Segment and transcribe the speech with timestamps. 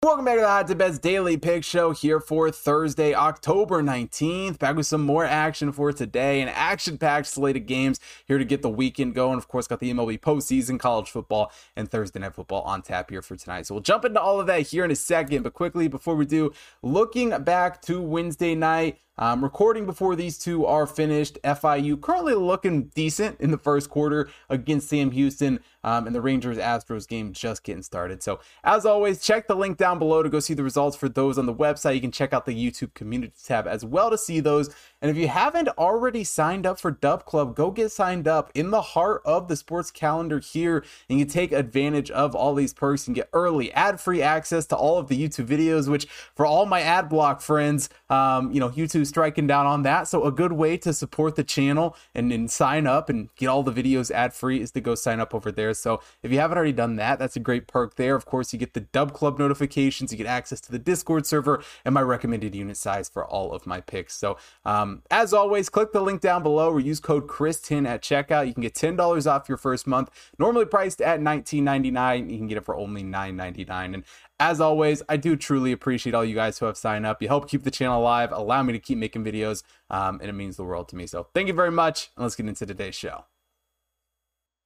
[0.00, 4.56] Welcome back to the Hot Tip Bets Daily Pick Show here for Thursday, October 19th.
[4.60, 6.40] Back with some more action for today.
[6.40, 9.38] An action packed slate of games here to get the weekend going.
[9.38, 13.22] Of course, got the MLB postseason, college football, and Thursday night football on tap here
[13.22, 13.66] for tonight.
[13.66, 15.42] So we'll jump into all of that here in a second.
[15.42, 20.64] But quickly, before we do, looking back to Wednesday night, um, recording before these two
[20.64, 21.38] are finished.
[21.42, 26.58] FIU currently looking decent in the first quarter against Sam Houston, um, and the Rangers
[26.58, 28.22] Astros game just getting started.
[28.22, 31.38] So, as always, check the link down below to go see the results for those
[31.38, 31.94] on the website.
[31.94, 34.70] You can check out the YouTube community tab as well to see those.
[35.00, 38.70] And if you haven't already signed up for Dub Club, go get signed up in
[38.70, 43.06] the heart of the sports calendar here, and you take advantage of all these perks
[43.06, 45.88] and get early ad free access to all of the YouTube videos.
[45.88, 50.08] Which, for all my ad block friends, um, you know, YouTube striking down on that.
[50.08, 53.62] So a good way to support the channel and, and sign up and get all
[53.62, 55.74] the videos ad free is to go sign up over there.
[55.74, 58.14] So if you haven't already done that, that's a great perk there.
[58.14, 61.62] Of course, you get the Dub Club notifications, you get access to the Discord server,
[61.84, 64.14] and my recommended unit size for all of my picks.
[64.14, 68.46] So um, as always, click the link down below or use code Chris10 at checkout.
[68.46, 72.30] You can get $10 off your first month, normally priced at $19.99.
[72.30, 73.94] You can get it for only $9.99.
[73.94, 74.04] And
[74.40, 77.20] as always, I do truly appreciate all you guys who have signed up.
[77.22, 80.34] You help keep the channel alive, allow me to keep making videos, um, and it
[80.34, 81.06] means the world to me.
[81.06, 83.24] So thank you very much, and let's get into today's show.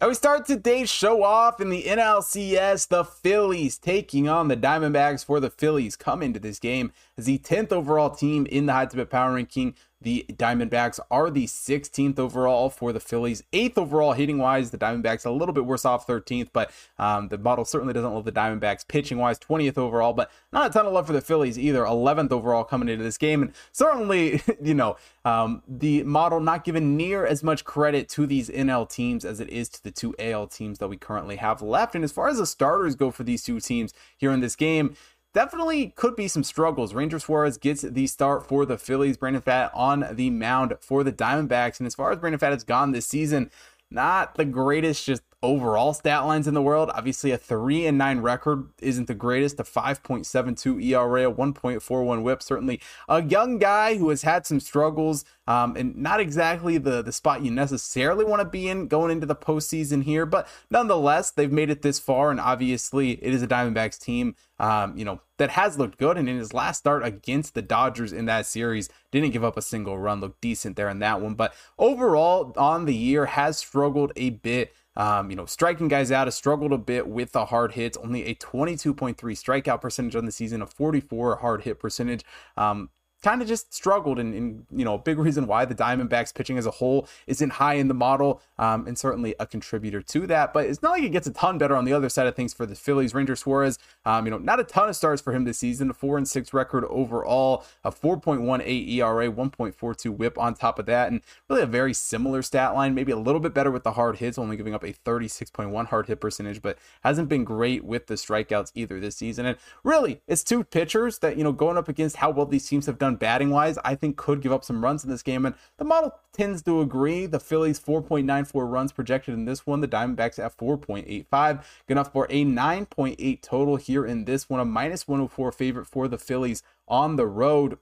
[0.00, 2.88] Now we start today's show off in the NLCS.
[2.88, 7.36] The Phillies taking on the Diamondbacks for the Phillies come into this game as the
[7.36, 9.74] 10th overall team in the Hot Tip Power Ranking.
[10.02, 14.70] The Diamondbacks are the 16th overall for the Phillies, eighth overall hitting wise.
[14.70, 18.24] The Diamondbacks a little bit worse off 13th, but um, the model certainly doesn't love
[18.24, 21.58] the Diamondbacks pitching wise, 20th overall, but not a ton of love for the Phillies
[21.58, 21.82] either.
[21.82, 26.96] 11th overall coming into this game, and certainly, you know, um, the model not given
[26.96, 30.46] near as much credit to these NL teams as it is to the two AL
[30.46, 31.94] teams that we currently have left.
[31.94, 34.96] And as far as the starters go for these two teams here in this game,
[35.32, 36.94] definitely could be some struggles.
[36.94, 39.16] Ranger Suarez gets the start for the Phillies.
[39.16, 41.78] Brandon Pfaadt on the mound for the Diamondbacks.
[41.78, 43.50] And as far as Brandon Pfaadt has gone this season,
[43.90, 46.90] not the greatest just overall stat lines in the world.
[46.94, 49.58] Obviously, a 3 and 9 record isn't the greatest.
[49.58, 52.42] A 5.72 ERA, a 1.41 whip.
[52.42, 57.12] Certainly a young guy who has had some struggles um, and not exactly the, the
[57.12, 60.26] spot you necessarily want to be in going into the postseason here.
[60.26, 62.30] But nonetheless, they've made it this far.
[62.30, 66.18] And obviously, it is a Diamondbacks team, um, you know, that has looked good.
[66.18, 69.62] And in his last start against the Dodgers in that series, didn't give up a
[69.62, 71.34] single run, looked decent there in that one.
[71.34, 74.72] But overall, on the year, has struggled a bit.
[75.00, 77.96] Um, you know, striking guys out has struggled a bit with the hard hits.
[77.96, 82.22] Only a 22.3 strikeout percentage on the season, a 44 hard hit percentage.
[82.58, 82.90] Um,
[83.22, 86.58] kind of just struggled and, and, you know a big reason why the diamondbacks pitching
[86.58, 90.52] as a whole isn't high in the model um, and certainly a contributor to that.
[90.52, 92.54] But it's not like it gets a ton better on the other side of things
[92.54, 93.14] for the phillies.
[93.14, 95.90] Ranger suarez um, you know not a ton of stars for him this season.
[95.90, 101.10] A 4 and 6 record overall a 4.18 era 1.42 whip on top of that
[101.10, 104.16] and really a very similar stat line maybe a little bit better with the hard
[104.16, 108.14] hits only giving up a 36.1 hard hit percentage but hasn't been great with the
[108.14, 109.46] strikeouts either this season.
[109.46, 112.86] And really it's two pitchers that you know going up against how well these teams
[112.86, 115.46] have done batting wise, I think could give up some runs in this game.
[115.46, 117.26] And the model tends to agree.
[117.26, 119.80] The Phillies 4.94 runs projected in this one.
[119.80, 121.64] The Diamondbacks at 4.85.
[121.86, 124.60] Good enough for a 9.8 total here in this one.
[124.60, 127.78] A minus 104 favorite for the Phillies on the road.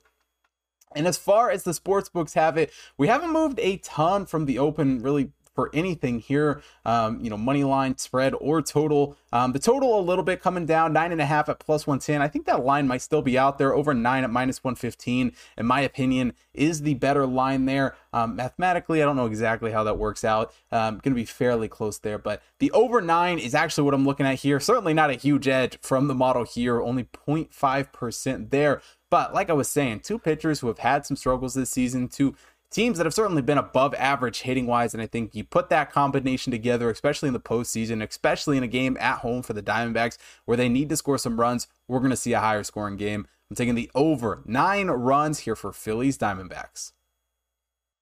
[0.94, 4.46] And as far as the sports books have it, we haven't moved a ton from
[4.46, 9.16] the open really for anything here, um, you know, money line, spread, or total.
[9.32, 12.22] Um, the total a little bit coming down, nine and a half at plus 110.
[12.22, 15.32] I think that line might still be out there over nine at minus 115.
[15.56, 17.96] In my opinion, is the better line there.
[18.12, 20.54] Um, mathematically, I don't know exactly how that works out.
[20.70, 24.06] Um, going to be fairly close there, but the over nine is actually what I'm
[24.06, 24.60] looking at here.
[24.60, 28.80] Certainly not a huge edge from the model here, only 0.5% there.
[29.10, 32.36] But like I was saying, two pitchers who have had some struggles this season, two
[32.70, 34.94] teams that have certainly been above average hitting wise.
[34.94, 38.68] And I think you put that combination together, especially in the postseason, especially in a
[38.68, 42.10] game at home for the Diamondbacks where they need to score some runs, we're going
[42.10, 43.26] to see a higher scoring game.
[43.50, 46.92] I'm taking the over nine runs here for Phillies Diamondbacks.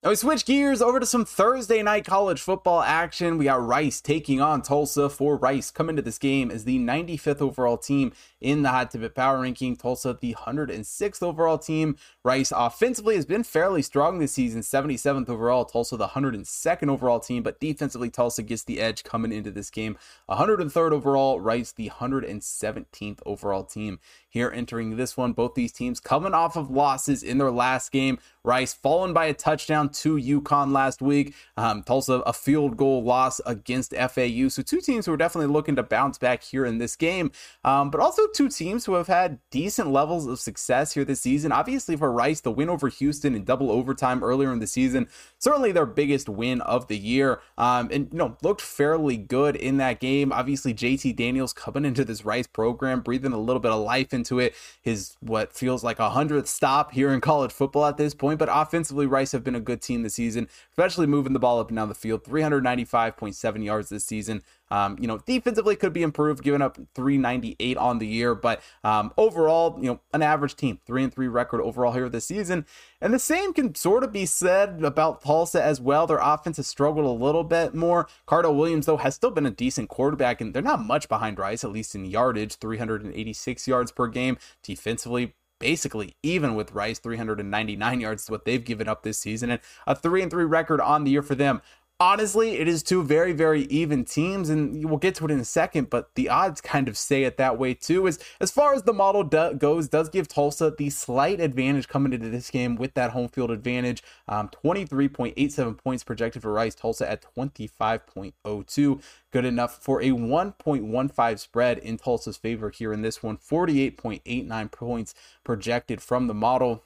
[0.02, 3.38] Now we switch gears over to some Thursday night college football action.
[3.38, 5.70] We got Rice taking on Tulsa for Rice.
[5.70, 9.74] Come into this game as the 95th overall team in the Hot Tip Power Ranking.
[9.74, 11.96] Tulsa, the 106th overall team.
[12.22, 15.64] Rice offensively has been fairly strong this season, 77th overall.
[15.64, 19.96] Tulsa, the 102nd overall team, but defensively, Tulsa gets the edge coming into this game.
[20.28, 23.98] 103rd overall, Rice, the 117th overall team
[24.36, 25.32] here entering this one.
[25.32, 28.18] Both these teams coming off of losses in their last game.
[28.44, 31.34] Rice fallen by a touchdown to UConn last week.
[31.56, 34.48] Um, Tulsa, a field goal loss against FAU.
[34.48, 37.30] So, two teams who are definitely looking to bounce back here in this game,
[37.64, 41.52] um, but also two teams who have had decent levels of success here this season.
[41.52, 45.72] Obviously, for Rice, the win over Houston in double overtime earlier in the season, certainly
[45.72, 50.00] their biggest win of the year, um, and you know looked fairly good in that
[50.00, 50.32] game.
[50.32, 54.38] Obviously, JT Daniels coming into this Rice program, breathing a little bit of life into
[54.38, 54.54] it.
[54.82, 58.48] His what feels like a hundredth stop here in college football at this point, but
[58.50, 61.76] offensively, Rice have been a good team this season, especially moving the ball up and
[61.76, 62.24] down the field.
[62.24, 64.42] 395.7 yards this season.
[64.70, 69.12] Um, you know, defensively could be improved, giving up 398 on the year, but um,
[69.16, 72.66] overall, you know, an average team, three and three record overall here this season.
[73.00, 76.06] And the same can sort of be said about Tulsa as well.
[76.06, 78.08] Their offense has struggled a little bit more.
[78.26, 81.62] Cardell Williams, though, has still been a decent quarterback, and they're not much behind Rice,
[81.62, 84.36] at least in yardage, 386 yards per game.
[84.62, 89.60] Defensively, basically even with Rice 399 yards is what they've given up this season and
[89.86, 91.62] a 3 and 3 record on the year for them
[91.98, 95.44] honestly, it is two very, very even teams, and we'll get to it in a
[95.44, 95.90] second.
[95.90, 98.06] But the odds kind of say it that way too.
[98.06, 102.12] As as far as the model do, goes, does give Tulsa the slight advantage coming
[102.12, 104.02] into this game with that home field advantage.
[104.28, 106.74] Um, 23.87 points projected for Rice.
[106.74, 113.22] Tulsa at 25.02, good enough for a 1.15 spread in Tulsa's favor here in this
[113.22, 113.36] one.
[113.38, 115.14] 48.89 points
[115.44, 116.84] projected from the model.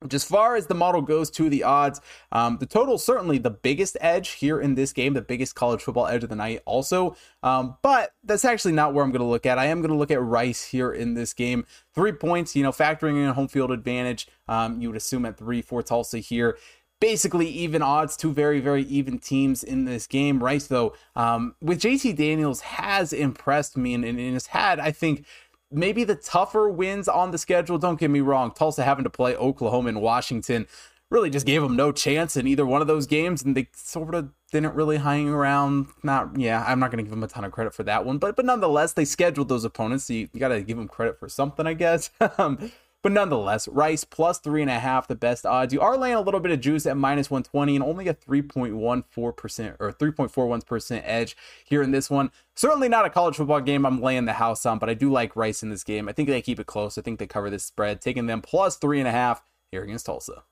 [0.00, 2.00] Which, as far as the model goes to the odds,
[2.32, 6.06] um, the total certainly the biggest edge here in this game, the biggest college football
[6.06, 7.16] edge of the night, also.
[7.42, 9.58] Um, but that's actually not where I'm going to look at.
[9.58, 11.66] I am going to look at Rice here in this game.
[11.94, 15.60] Three points, you know, factoring in home field advantage, um, you would assume at three
[15.60, 16.56] for Tulsa here
[17.00, 20.44] basically even odds, two very, very even teams in this game.
[20.44, 25.24] Rice, though, um, with JT Daniels has impressed me and, and has had, I think,
[25.70, 27.78] maybe the tougher wins on the schedule.
[27.78, 28.52] Don't get me wrong.
[28.52, 30.66] Tulsa having to play Oklahoma and Washington
[31.10, 34.14] really just gave them no chance in either one of those games, and they sort
[34.14, 35.88] of didn't really hang around.
[36.02, 38.18] Not, yeah, I'm not going to give them a ton of credit for that one,
[38.18, 40.04] but but nonetheless, they scheduled those opponents.
[40.04, 42.10] So you, you got to give them credit for something, I guess.
[42.38, 42.70] Um,
[43.02, 45.72] But nonetheless, Rice plus three and a half, the best odds.
[45.72, 49.76] You are laying a little bit of juice at minus 120 and only a 3.14%
[49.78, 52.30] or 3.41% edge here in this one.
[52.56, 55.34] Certainly not a college football game I'm laying the house on, but I do like
[55.34, 56.08] Rice in this game.
[56.08, 56.98] I think they keep it close.
[56.98, 60.06] I think they cover this spread, taking them plus three and a half here against
[60.06, 60.42] Tulsa.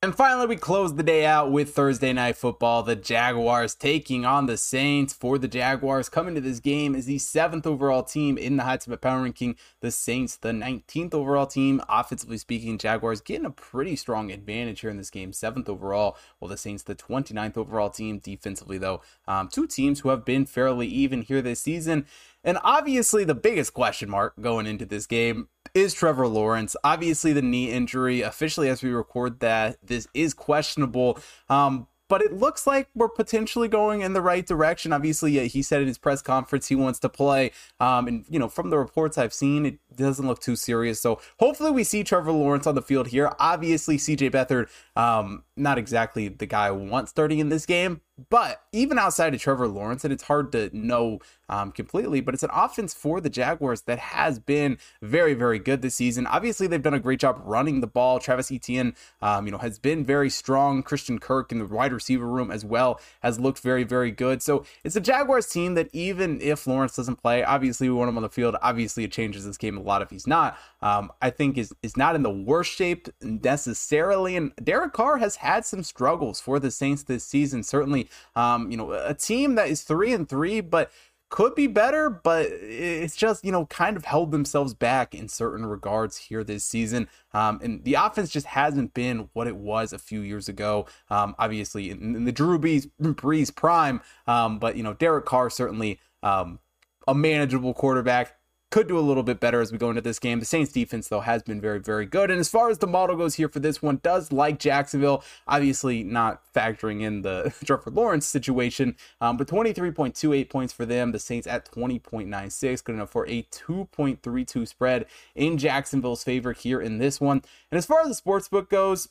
[0.00, 2.84] And finally, we close the day out with Thursday Night Football.
[2.84, 5.12] The Jaguars taking on the Saints.
[5.12, 8.80] For the Jaguars, coming to this game is the seventh overall team in the Hot
[8.80, 9.56] Tip Power Ranking.
[9.80, 11.82] The Saints, the 19th overall team.
[11.88, 15.32] Offensively speaking, Jaguars getting a pretty strong advantage here in this game.
[15.32, 18.20] Seventh overall, while the Saints, the 29th overall team.
[18.20, 22.06] Defensively, though, um, two teams who have been fairly even here this season.
[22.44, 26.76] And obviously, the biggest question mark going into this game is Trevor Lawrence.
[26.84, 31.18] Obviously, the knee injury, officially as we record that, this is questionable.
[31.48, 34.92] Um, but it looks like we're potentially going in the right direction.
[34.92, 37.52] Obviously, he said in his press conference he wants to play.
[37.80, 41.00] Um, and, you know, from the reports I've seen, it doesn't look too serious.
[41.00, 43.30] So hopefully we see Trevor Lawrence on the field here.
[43.38, 48.00] Obviously, CJ Beathard, um, not exactly the guy I want starting in this game,
[48.30, 52.42] but even outside of Trevor Lawrence, and it's hard to know um, completely, but it's
[52.42, 56.26] an offense for the Jaguars that has been very, very good this season.
[56.26, 58.18] Obviously, they've done a great job running the ball.
[58.18, 60.82] Travis Etienne, um, you know, has been very strong.
[60.82, 64.42] Christian Kirk in the wide receiver room as well has looked very, very good.
[64.42, 68.16] So it's a Jaguars team that even if Lawrence doesn't play, obviously we want him
[68.16, 68.56] on the field.
[68.60, 70.58] Obviously, it changes this game a lot if he's not.
[70.82, 74.36] Um, I think is is not in the worst shape necessarily.
[74.36, 77.62] And Derek Carr has had some struggles for the Saints this season.
[77.62, 80.90] Certainly um, you know, a team that is three and three, but
[81.30, 85.66] could be better, but it's just, you know, kind of held themselves back in certain
[85.66, 87.08] regards here this season.
[87.34, 90.86] Um, and the offense just hasn't been what it was a few years ago.
[91.10, 95.50] Um, obviously, in, in, the Drew Brees, Brees prime, um, but, you know, Derek Carr
[95.50, 96.60] certainly um,
[97.06, 98.37] a manageable quarterback
[98.70, 100.40] could do a little bit better as we go into this game.
[100.40, 102.30] The Saints defense, though, has been very, very good.
[102.30, 106.04] And as far as the model goes here for this one, does like Jacksonville, obviously
[106.04, 111.12] not factoring in the Trevor Lawrence situation, um, but 23.28 points for them.
[111.12, 116.98] The Saints at 20.96, good enough for a 2.32 spread in Jacksonville's favor here in
[116.98, 117.42] this one.
[117.70, 119.08] And as far as the sports book goes,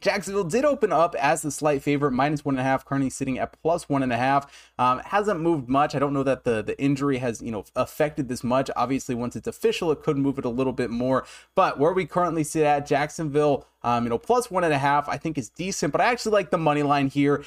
[0.00, 3.38] Jacksonville did open up as the slight favorite, minus one and a half, currently sitting
[3.38, 4.72] at plus one and a half.
[4.78, 5.94] Um, hasn't moved much.
[5.94, 8.70] I don't know that the, the injury has, you know, affected this much.
[8.76, 11.26] Obviously, once it's official, it could move it a little bit more.
[11.54, 15.08] But where we currently sit at, Jacksonville, um, you know, plus one and a half,
[15.08, 15.92] I think is decent.
[15.92, 17.44] But I actually like the money line here.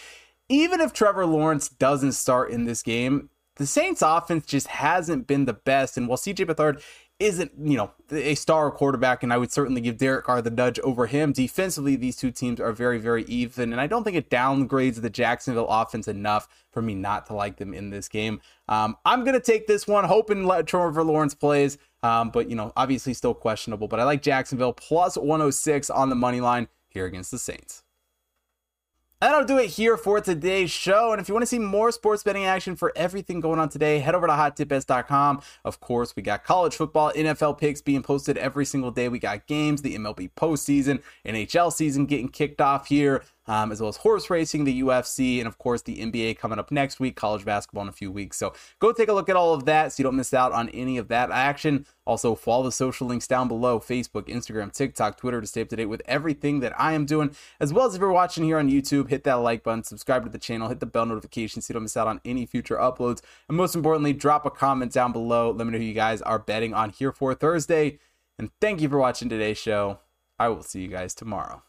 [0.50, 5.46] Even if Trevor Lawrence doesn't start in this game, the Saints offense just hasn't been
[5.46, 5.98] the best.
[5.98, 6.82] And while CJ Beathard
[7.20, 10.80] isn't, you know, a star quarterback, and I would certainly give Derek Carr the nudge
[10.80, 11.34] over him.
[11.34, 15.10] Defensively, these two teams are very, very even, and I don't think it downgrades the
[15.10, 18.40] Jacksonville offense enough for me not to like them in this game.
[18.70, 22.72] Um, I'm going to take this one, hoping Trevor Lawrence plays, um, but, you know,
[22.78, 23.90] obviously still questionable.
[23.90, 27.84] But I like Jacksonville plus 106 on the money line here against the Saints.
[29.22, 31.12] That'll do it here for today's show.
[31.12, 34.00] And if you want to see more sports betting action for everything going on today,
[34.00, 35.42] head over to hottipbets.com.
[35.66, 39.10] Of course, we got college football, NFL picks being posted every single day.
[39.10, 43.90] We got games, the MLB postseason, NHL season getting kicked off here um, as well
[43.90, 47.44] as horse racing, the UFC, and of course the NBA coming up next week, college
[47.44, 48.38] basketball in a few weeks.
[48.38, 50.70] So go take a look at all of that so you don't miss out on
[50.70, 51.88] any of that action.
[52.06, 55.76] Also, follow the social links down below Facebook, Instagram, TikTok, Twitter to stay up to
[55.76, 57.36] date with everything that I am doing.
[57.60, 60.30] As well as if you're watching here on YouTube, hit that like button, subscribe to
[60.30, 63.22] the channel, hit the bell notification so you don't miss out on any future uploads.
[63.48, 65.50] And most importantly, drop a comment down below.
[65.50, 67.98] Let me know who you guys are betting on here for Thursday.
[68.38, 70.00] And thank you for watching today's show.
[70.38, 71.64] I will see you guys tomorrow.